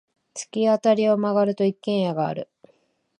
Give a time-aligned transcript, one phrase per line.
[0.33, 2.49] 突き当たりを曲がると、一軒家がある。